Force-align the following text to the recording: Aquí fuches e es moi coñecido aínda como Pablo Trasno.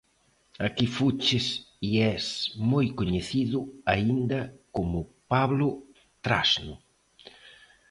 Aquí 0.67 0.85
fuches 0.97 1.45
e 1.87 1.89
es 2.15 2.25
moi 2.71 2.87
coñecido 2.99 3.59
aínda 3.93 4.39
como 4.75 4.99
Pablo 5.31 5.67
Trasno. 6.25 6.75